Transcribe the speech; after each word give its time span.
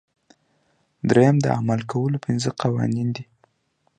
دریم 1.09 1.35
د 1.41 1.47
عمل 1.57 1.79
کولو 1.91 2.21
پنځه 2.25 2.49
قوانین 2.61 3.07
دي. 3.15 3.25